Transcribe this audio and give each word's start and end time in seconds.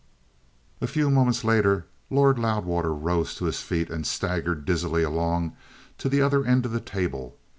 A 0.81 0.87
few 0.87 1.11
moments 1.11 1.43
later 1.43 1.85
Lord 2.09 2.39
Loudwater 2.39 2.91
rose 2.91 3.35
to 3.35 3.45
his 3.45 3.61
feet 3.61 3.91
and 3.91 4.07
staggered 4.07 4.65
dizzily 4.65 5.03
along 5.03 5.55
to 5.99 6.09
the 6.09 6.23
other 6.23 6.43
end 6.43 6.65
of 6.65 6.71
the 6.71 6.79
table. 6.81 7.37